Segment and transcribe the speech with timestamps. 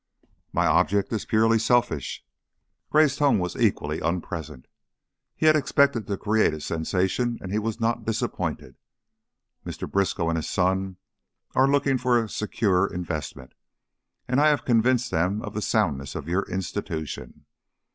[0.51, 2.25] "My object is purely selfish."
[2.89, 4.65] Gray's tone was equally unpleasant.
[5.35, 8.77] He had expected to create a sensation, and he was not disappointed.
[9.63, 9.87] "Mr.
[9.87, 10.97] Briskow and his son
[11.53, 13.53] are looking for a secure investment,
[14.27, 17.45] and I have convinced them of the soundness of your institution.